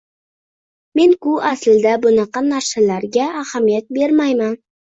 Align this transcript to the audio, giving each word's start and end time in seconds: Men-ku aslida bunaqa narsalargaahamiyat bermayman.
Men-ku 0.99 1.33
aslida 1.51 1.93
bunaqa 2.07 2.41
narsalargaahamiyat 2.49 3.87
bermayman. 4.01 4.55